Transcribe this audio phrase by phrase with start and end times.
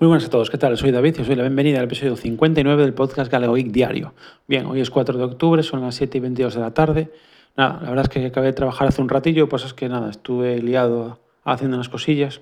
[0.00, 0.78] Muy buenas a todos, ¿qué tal?
[0.78, 4.14] Soy David y os doy la bienvenida al episodio 59 del podcast Galeoic Diario.
[4.48, 7.10] Bien, hoy es 4 de octubre, son las 7 y 22 de la tarde.
[7.54, 10.08] Nada, la verdad es que acabé de trabajar hace un ratillo, pues es que nada,
[10.08, 12.40] estuve liado haciendo unas cosillas.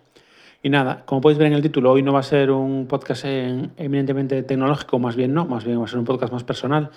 [0.63, 3.25] Y nada, como podéis ver en el título, hoy no va a ser un podcast
[3.25, 6.91] eminentemente tecnológico, más bien no, más bien va a ser un podcast más personal.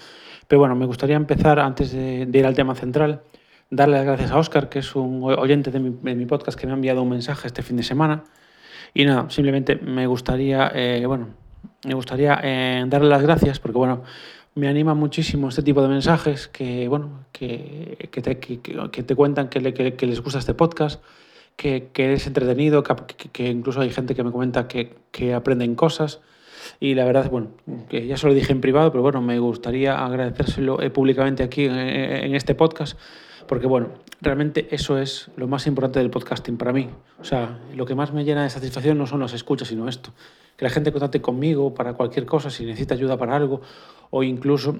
[0.48, 3.24] Pero bueno, me gustaría empezar, antes de, ir al tema central,
[3.72, 6.68] darle las gracias a Oscar, que es un oyente de mi, de mi podcast que
[6.68, 8.26] me ha enviado un mensaje este fin de semana
[8.94, 11.30] y nada, simplemente me gustaría, eh, bueno,
[11.86, 14.04] me gustaría eh, darle las gracias porque, bueno,
[14.56, 19.16] me anima muchísimo este tipo de mensajes que, bueno, que, que, te, que, que te,
[19.16, 21.02] cuentan que, les gusta este podcast,
[21.56, 26.22] que, es entretenido, que, incluso hay gente que me comenta que, aprenden cosas.
[26.80, 27.50] Y la verdad, bueno,
[27.90, 31.66] que ya se lo dije en privado, pero bueno, me gustaría agradecérselo eh, públicamente aquí
[31.66, 32.98] en este podcast
[33.52, 33.90] porque bueno,
[34.22, 36.88] realmente eso es lo más importante del podcasting para mí.
[37.20, 40.14] O sea, lo que más me llena de satisfacción no son las escuchas, sino esto.
[40.56, 43.60] Que la gente contacte conmigo para cualquier cosa, si necesita ayuda para algo,
[44.10, 44.78] o incluso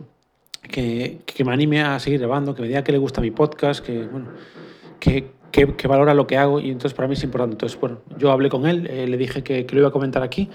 [0.62, 3.86] que, que me anime a seguir grabando, que me diga que le gusta mi podcast,
[3.86, 4.30] que, bueno,
[5.02, 7.56] que, que, valora lo que hago y entonces para mí es importante.
[7.56, 10.24] Entonces, bueno, yo hablé con él, eh, le dije que, que, lo iba a comentar
[10.24, 10.50] aquí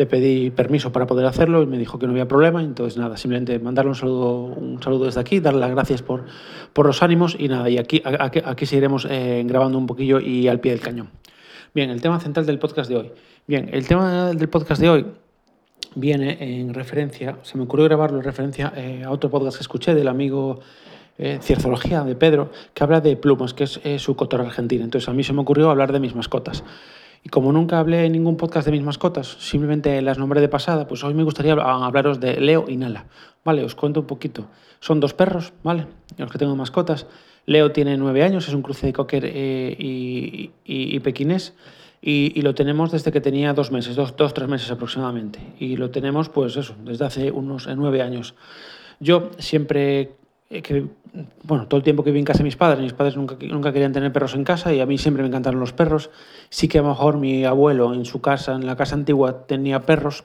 [0.00, 2.62] le pedí permiso para poder hacerlo y me dijo que no había problema.
[2.62, 6.24] Entonces, nada, simplemente mandarle un saludo, un saludo desde aquí, darle las gracias por,
[6.72, 10.58] por los ánimos y nada, y aquí, aquí, seguiremos eh, grabando un poquillo y al
[10.58, 11.10] pie del cañón.
[11.74, 13.12] Bien, el tema central del podcast de hoy.
[13.46, 15.06] Bien, el tema del podcast de hoy
[15.94, 19.94] viene en referencia, se me ocurrió grabarlo en referencia eh, a otro podcast que escuché
[19.94, 20.60] del amigo
[21.18, 24.82] eh, Cierzología de Pedro, que habla de plumas, que es su cotor argentina.
[24.82, 26.64] Entonces a mí se me ocurrió hablar de mis mascotas.
[27.22, 30.86] Y como nunca hablé en ningún podcast de mis mascotas, simplemente las nombré de pasada,
[30.86, 33.06] pues hoy me gustaría hablaros de Leo y Nala.
[33.44, 34.48] Vale, os cuento un poquito.
[34.80, 35.86] Son dos perros, ¿vale?
[36.16, 37.06] Los que tengo mascotas.
[37.46, 41.54] Leo tiene nueve años, es un cruce de cocker eh, y, y, pequinés.
[42.02, 45.40] Y, lo tenemos desde que tenía dos meses, dos, dos, tres meses aproximadamente.
[45.58, 48.34] Y lo tenemos, pues eso, desde hace unos eh, nueve años.
[49.00, 50.12] Yo siempre
[50.50, 50.84] eh, que,
[51.44, 53.72] bueno, todo el tiempo que viví en casa de mis padres, mis padres nunca, nunca
[53.72, 56.10] querían tener perros en casa y a mí siempre me encantaron los perros.
[56.48, 59.80] Sí que a lo mejor mi abuelo en su casa, en la casa antigua, tenía
[59.82, 60.24] perros.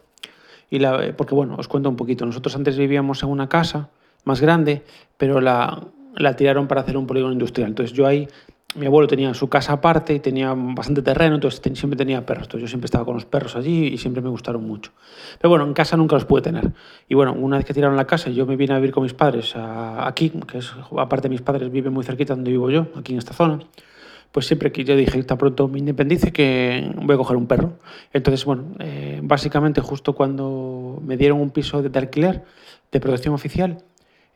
[0.72, 2.25] Y la, porque bueno, os cuento un poquito.
[2.25, 3.90] Nosotros antes vivíamos en una casa
[4.24, 4.84] más grande,
[5.18, 5.84] pero la,
[6.16, 7.69] la tiraron para hacer un polígono industrial.
[7.69, 8.28] Entonces yo ahí
[8.75, 12.44] mi abuelo tenía su casa aparte y tenía bastante terreno, entonces siempre tenía perros.
[12.44, 14.91] Entonces yo siempre estaba con los perros allí y siempre me gustaron mucho.
[15.40, 16.72] Pero bueno, en casa nunca los pude tener.
[17.08, 19.14] Y bueno, una vez que tiraron la casa, yo me vine a vivir con mis
[19.14, 23.19] padres aquí, que es, aparte mis padres viven muy cerquita donde vivo yo, aquí en
[23.19, 23.59] esta zona.
[24.31, 27.80] Pues siempre que yo dije, tan pronto me independice, que voy a coger un perro.
[28.12, 32.44] Entonces, bueno, eh, básicamente justo cuando me dieron un piso de alquiler,
[32.91, 33.78] de protección oficial,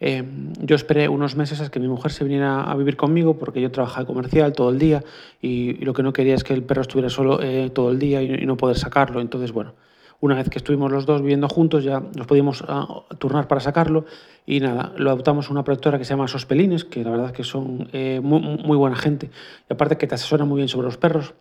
[0.01, 3.59] Em, yo esperé unos meses a que mi mujer se viniera a vivir conmigo porque
[3.59, 5.03] yo trabajaba comercial todo el día
[5.41, 8.21] y, lo que no quería es que el perro estuviera solo eh, todo el día
[8.21, 9.19] y, no poder sacarlo.
[9.19, 9.73] Entonces, bueno,
[10.21, 14.05] una vez que estuvimos los dos viviendo juntos ya nos podíamos ah, turnar para sacarlo
[14.45, 17.43] y nada, lo adoptamos a una productora que se llama Sospelines, que la verdad que
[17.43, 19.29] son eh, muy buena gente
[19.69, 21.33] y aparte que te asesora muy bien sobre los perros.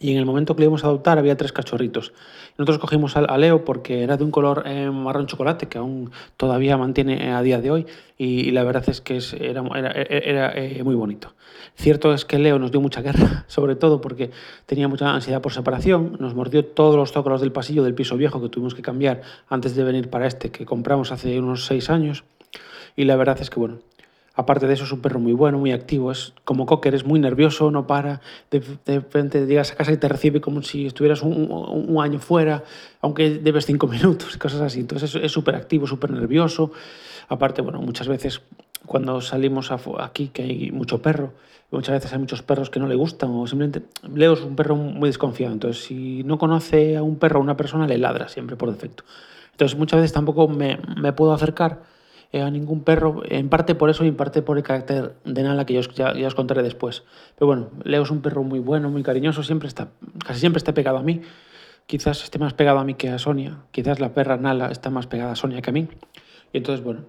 [0.00, 2.12] Y en el momento que le íbamos a adoptar había tres cachorritos.
[2.56, 6.76] Nosotros cogimos a, Leo porque era de un color eh, marrón chocolate que aún todavía
[6.76, 7.86] mantiene eh, a día de hoy
[8.16, 11.34] y, la verdad es que era, era, eh, muy bonito.
[11.76, 14.30] Cierto es que Leo nos dio mucha guerra, sobre todo porque
[14.66, 18.40] tenía mucha ansiedad por separación, nos mordió todos los zócalos del pasillo del piso viejo
[18.42, 22.24] que tuvimos que cambiar antes de venir para este que compramos hace unos seis años
[22.96, 23.78] y la verdad es que bueno,
[24.38, 26.12] Aparte de eso, es un perro muy bueno, muy activo.
[26.12, 28.20] Es como Cocker, es muy nervioso, no para.
[28.52, 32.62] De, repente llegas a casa y te recibe como si estuvieras un, año fuera,
[33.00, 34.78] aunque debes cinco minutos, cosas así.
[34.78, 36.70] Entonces es súper activo, súper nervioso.
[37.28, 38.40] Aparte, bueno, muchas veces
[38.86, 41.32] cuando salimos aquí, que hay mucho perro,
[41.72, 43.82] muchas veces hay muchos perros que no le gustan o simplemente
[44.14, 45.52] Leo es un perro muy desconfiado.
[45.52, 48.70] Entonces, si no conoce a un perro o a una persona, le ladra siempre por
[48.70, 49.02] defecto.
[49.50, 50.78] Entonces, muchas veces tampoco me
[51.12, 51.97] puedo acercar
[52.32, 55.42] eh, a ningún perro, en parte por eso y en parte por el carácter de
[55.42, 57.04] Nala que ya, ya, os contaré después.
[57.36, 59.88] Pero bueno, Leo es un perro muy bueno, muy cariñoso, siempre está,
[60.26, 61.22] casi siempre está pegado a mí.
[61.86, 65.06] Quizás esté más pegado a mí que a Sonia, quizás la perra Nala está más
[65.06, 65.88] pegada a Sonia que a mí.
[66.52, 67.06] Y entonces, bueno,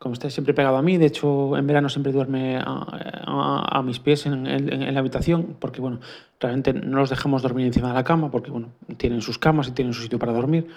[0.00, 4.24] como está siempre pegado a mí, de hecho en verano siempre duerme a, mis pies
[4.24, 6.00] en, en, la habitación, porque bueno,
[6.40, 9.72] realmente no los dejamos dormir encima de la cama, porque bueno, tienen sus camas y
[9.72, 10.68] tienen su sitio para dormir.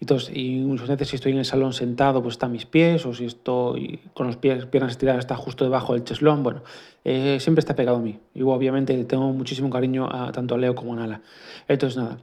[0.00, 3.04] Entonces, y muchas veces si estoy en el salón sentado, pues está a mis pies,
[3.04, 6.62] o si estoy con los pies, piernas estiradas, está justo debajo del cheslón, bueno,
[7.04, 8.20] eh, siempre está pegado a mí.
[8.32, 11.20] Y obviamente tengo muchísimo cariño a, tanto a Leo como a Nala.
[11.66, 12.18] Entonces, nada,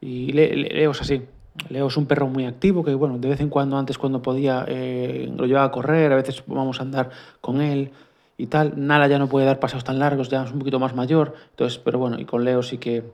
[0.00, 1.20] y Leo es así.
[1.68, 4.64] Leo es un perro muy activo que, bueno, de vez en cuando, antes cuando podía,
[4.68, 7.10] eh, lo llevaba a correr, a veces vamos a andar
[7.40, 7.90] con él
[8.36, 8.74] y tal.
[8.76, 11.78] Nala ya no puede dar paseos tan largos, ya es un poquito más mayor, entonces,
[11.78, 13.04] pero bueno, y con Leo sí que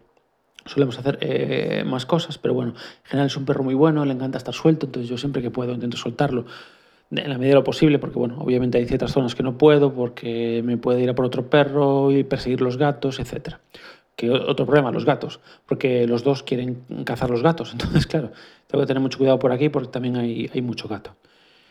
[0.66, 4.12] solemos hacer eh, más cosas, pero bueno, en general es un perro muy bueno, le
[4.12, 6.46] encanta estar suelto, entonces yo siempre que puedo intento soltarlo
[7.10, 9.92] en la medida de lo posible, porque bueno, obviamente hay ciertas zonas que no puedo,
[9.92, 13.56] porque me puede ir a por otro perro y perseguir los gatos, etc.
[14.16, 18.30] Que otro problema, los gatos, porque los dos quieren cazar los gatos, entonces claro,
[18.66, 21.14] tengo que tener mucho cuidado por aquí porque también hay, hay mucho gato.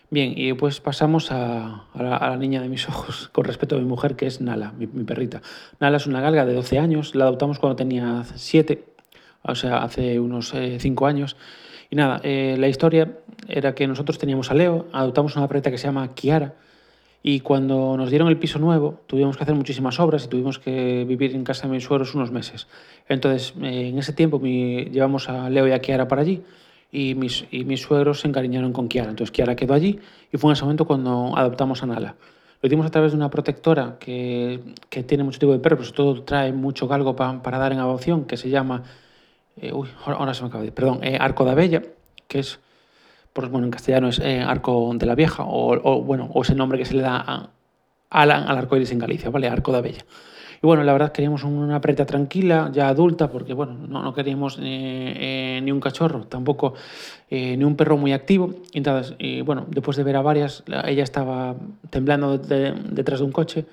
[0.09, 3.85] Bien, y pues pasamos a, a, la, niña de mis ojos con respecto a mi
[3.85, 5.41] mujer, que es Nala, mi, mi, perrita.
[5.79, 8.83] Nala es una galga de 12 años, la adoptamos cuando tenía 7,
[9.43, 11.35] o sea, hace unos 5 eh, años.
[11.89, 13.17] Y nada, eh, la historia
[13.47, 16.53] era que nosotros teníamos a Leo, adoptamos una perrita que se llama Kiara,
[17.25, 21.05] y cuando nos dieron el piso nuevo, tuvimos que hacer muchísimas obras y tuvimos que
[21.07, 22.67] vivir en casa de mis suegros unos meses.
[23.07, 26.43] Entonces, eh, en ese tiempo mi, llevamos a Leo y a Kiara para allí
[26.91, 29.09] y mis, y mis suegros se encariñaron con Kiara.
[29.09, 29.99] Entonces Kiara quedó allí
[30.33, 32.15] y fue en ese momento cuando adoptamos a Nala.
[32.61, 34.59] Lo hicimos a través de una protectora que,
[34.89, 37.79] que tiene mucho tipo de perros, sobre todo trae mucho galgo pa, para dar en
[37.79, 38.83] adopción, que se llama,
[39.57, 41.83] eh, uy, ahora se me acaba de perdón, eh, Arco de Abella,
[42.27, 42.59] que es,
[43.33, 46.49] pues, bueno, en castellano es eh, Arco de la Vieja, o, o, bueno, o es
[46.49, 47.49] el nombre que se le da a,
[48.09, 49.47] al, al arco iris en Galicia, ¿vale?
[49.47, 50.05] Arco de Abella.
[50.61, 54.57] Y bueno, la verdad queríamos una preta tranquila, ya adulta, porque bueno, no, no queríamos
[54.59, 56.73] eh, eh, ni un cachorro, tampoco
[57.29, 58.53] eh, ni un perro muy activo.
[58.71, 61.55] Y entonces, y bueno, después de ver a varias, ella estaba
[61.89, 63.65] temblando de, detrás de un coche.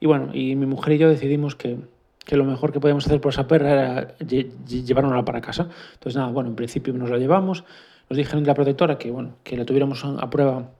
[0.00, 1.76] Y bueno, y mi mujer y yo decidimos que,
[2.24, 5.68] que lo mejor que podíamos hacer por esa perra era llevárnosla para casa.
[5.92, 7.62] Entonces, nada, bueno, en principio nos la llevamos.
[8.08, 10.70] Nos dijeron de la protectora que, bueno, que la tuviéramos a prueba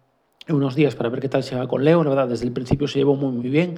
[0.49, 2.03] unos días para ver qué tal se va con Leo.
[2.05, 3.77] La verdad, desde el principio se llevó muy, muy bien.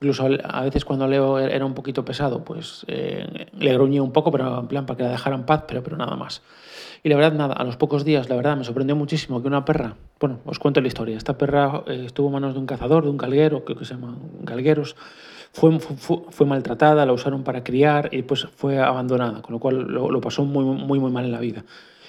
[0.00, 4.30] Incluso a veces cuando Leo era un poquito pesado, pues eh, le gruñía un poco,
[4.30, 6.42] pero en plan para que la dejara en paz, pero, pero nada más.
[7.02, 9.64] Y la verdad, nada, a los pocos días, la verdad, me sorprendió muchísimo que una
[9.64, 13.04] perra, bueno, os cuento la historia, esta perra eh, estuvo en manos de un cazador,
[13.04, 14.96] de un galguero, creo que se llama galgueros,
[15.52, 19.78] fue, fue, fue, maltratada, la usaron para criar y pues fue abandonada, con lo cual
[19.78, 21.64] lo, lo, pasó muy, muy, muy mal en la vida.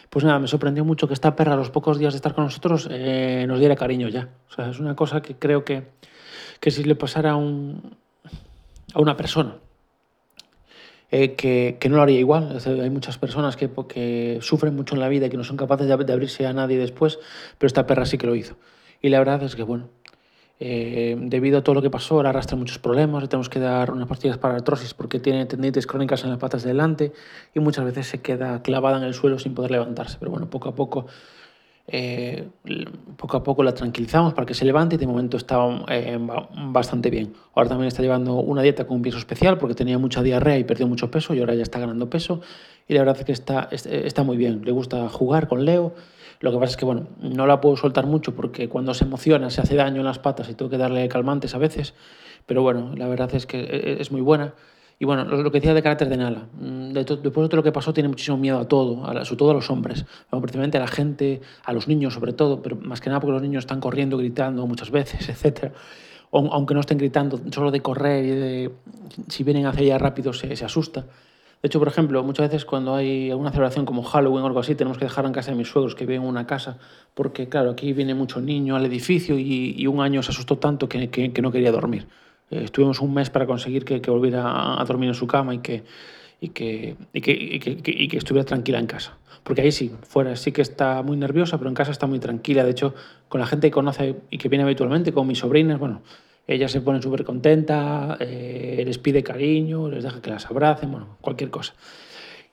[0.10, 2.44] Pues nada, me sorprendió mucho que esta perra a los pocos días de estar con
[2.44, 4.30] nosotros eh, nos diera cariño ya.
[4.50, 5.84] O sea, es una cosa que creo que
[6.60, 7.96] que si le pasara a, un,
[8.94, 9.58] a una persona.
[11.12, 12.60] Eh, que, que, no lo haría igual.
[12.64, 15.88] Hay muchas personas que, que, sufren mucho en la vida y que no son capaces
[15.88, 17.18] de, de, abrirse a nadie después,
[17.58, 18.58] pero esta perra sí que lo hizo.
[19.02, 19.90] Y la verdad es que, bueno,
[20.62, 23.92] eh, debido a todo lo que pasó, ahora arrastra muchos problemas, le tenemos que dar
[23.92, 27.14] unas pastillas para artrosis porque tiene tendinitis crónicas en las patas de delante
[27.54, 30.18] y muchas veces se queda clavada en el suelo sin poder levantarse.
[30.20, 31.08] Pero bueno, poco a poco
[31.92, 32.48] eh,
[33.18, 36.18] poco a poco la tranquilizamos para que se levante y de momento estaba eh,
[36.72, 37.34] bastante bien.
[37.56, 40.64] Ahora también está llevando una dieta con un peso especial porque tenía mucha diarrea y
[40.64, 42.42] perdió mucho peso y ahora ya está ganando peso
[42.88, 44.62] y la verdad es que está, está muy bien.
[44.64, 45.94] Le gusta jugar con Leo.
[46.40, 49.50] Lo que pasa es que bueno, no la puedo soltar mucho porque cuando se emociona
[49.50, 51.94] se hace daño en las patas y tengo que darle calmantes a veces,
[52.46, 54.54] pero bueno, la verdad es que e-, es muy buena.
[55.02, 57.64] Y bueno, lo que decía de carácter de Nala, mm, de después de todo lo
[57.64, 60.42] que pasó tiene muchísimo miedo a todo, a la, sobre todo a los hombres, bueno,
[60.42, 63.42] principalmente a la gente, a los niños sobre todo, pero más que nada porque los
[63.42, 65.72] niños están corriendo, gritando muchas veces, etc.
[66.32, 68.72] O, aunque no estén gritando, solo de correr y de,
[69.30, 71.06] si vienen hacia ella rápido se, se asusta.
[71.62, 74.76] De hecho, por ejemplo, muchas veces cuando hay alguna celebración como Halloween o algo así,
[74.76, 76.78] tenemos que dejar en casa de mis suegros que viven en una casa,
[77.14, 80.90] porque claro, aquí viene mucho niño al edificio y, y un año se asustó tanto
[80.90, 82.08] que, que, que no quería dormir.
[82.52, 85.84] Eh, estuvimos un mes para conseguir que, volviera a dormir en su cama y que,
[86.42, 89.18] y que, y que, y que, estuviera tranquila en casa.
[89.44, 92.64] Porque ahí sí, fuera sí que está muy nerviosa, pero en casa está muy tranquila.
[92.64, 92.94] De hecho,
[93.28, 96.02] con la gente que conoce y que viene habitualmente, con mis sobrinas, bueno,
[96.48, 101.18] ella se pone súper contenta, eh, les pide cariño, les deja que las abracen, bueno,
[101.22, 101.74] cualquier cosa.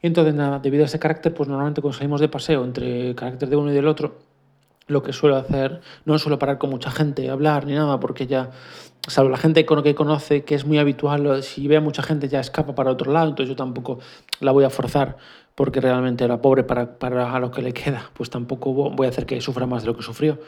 [0.02, 3.14] Y entonces, nada, debido a ese carácter, pues normalmente cuando salimos de paseo entre el
[3.14, 4.18] carácter de uno y del otro,
[4.86, 8.50] lo que suelo hacer, no suelo parar con mucha gente, hablar ni nada, porque ya,
[9.06, 12.40] salvo la gente que conoce, que es muy habitual, si ve a mucha gente ya
[12.40, 13.98] escapa para otro lado, entonces yo tampoco
[14.40, 15.16] la voy a forzar,
[15.54, 19.26] porque realmente la pobre para, para lo que le queda, pues tampoco voy a hacer
[19.26, 20.38] que sufra más de lo que sufrió.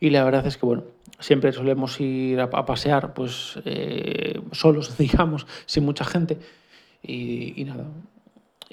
[0.00, 0.84] Y la verdad es que, bueno,
[1.18, 6.38] siempre solemos ir a, a pasear, pues eh, solos, digamos, sin mucha gente.
[7.02, 7.84] Y, y nada,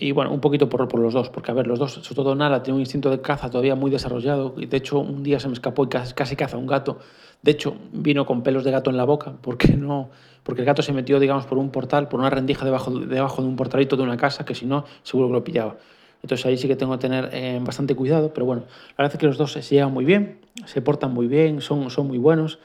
[0.01, 2.63] y bueno, un poquito por, los dos, porque a ver, los dos, sobre todo Nala,
[2.63, 4.55] tiene un instinto de caza todavía muy desarrollado.
[4.57, 6.97] Y de hecho, un día se me escapó y casi, casi caza un gato.
[7.43, 10.09] De hecho, vino con pelos de gato en la boca, porque no
[10.43, 13.47] porque el gato se metió, digamos, por un portal, por una rendija debajo, debajo de
[13.47, 15.77] un portalito de una casa, que si no, seguro que lo pillaba.
[16.23, 19.19] Entonces ahí sí que tengo que tener eh, bastante cuidado, pero bueno, la verdad es
[19.19, 22.57] que los dos se llevan muy bien, se portan muy bien, son, son muy buenos.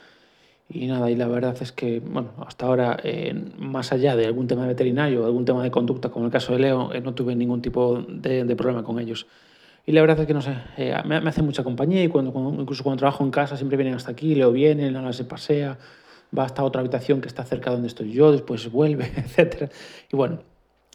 [0.68, 4.48] Y nada, y la verdad es que, bueno, hasta ahora, eh, más allá de algún
[4.48, 7.62] tema veterinario, algún tema de conducta, como el caso de Leo, eh, no tuve ningún
[7.62, 9.26] tipo de, de, problema con ellos.
[9.86, 12.32] Y la verdad es que, no sé, eh, me, me, hace mucha compañía y cuando,
[12.32, 15.78] cuando, incluso cuando trabajo en casa siempre vienen hasta aquí, Leo viene, Lana se pasea,
[16.36, 19.04] va hasta otra habitación que está cerca donde estoy yo, después vuelve,
[19.36, 19.70] etc.
[20.12, 20.40] Y bueno,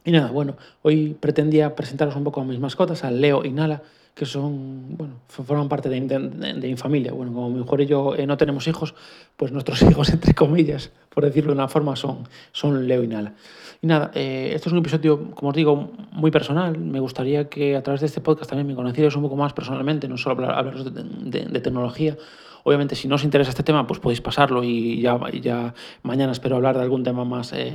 [0.04, 3.84] Y nada, bueno, hoy pretendía presentaros un poco a mis mascotas, a Leo y Nala,
[4.22, 7.12] que son, bueno, forman parte de, de, de.
[7.12, 8.94] Bueno, como mi mujer y yo eh, no tenemos hijos,
[9.36, 13.34] pues nuestros hijos, entre comillas, por decirlo de una forma, son, son Leo y Nala.
[13.82, 16.78] Y nada, eh, esto es un episodio, como os digo, muy personal.
[16.78, 20.08] Me gustaría que a través de este podcast también me conocierais un poco más personalmente,
[20.08, 21.01] no solo hablar, hablaros de,
[21.50, 22.16] de, tecnología.
[22.63, 25.74] Obviamente, si no os interesa este tema, pues podéis pasarlo y ya, ya
[26.04, 27.74] mañana espero hablar de algún tema más eh,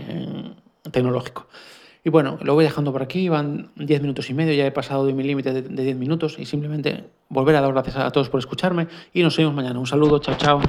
[0.92, 1.48] tecnológico.
[2.06, 5.06] Y bueno, lo voy dejando por aquí, van 10 minutos y medio, ya he pasado
[5.06, 8.38] de mi límite de 10 minutos y simplemente volver a dar gracias a todos por
[8.38, 9.80] escucharme y nos vemos mañana.
[9.80, 10.60] Un saludo, chao, chao.